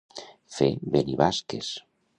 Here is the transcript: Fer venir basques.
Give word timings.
Fer 0.55 0.69
venir 0.97 1.21
basques. 1.21 1.73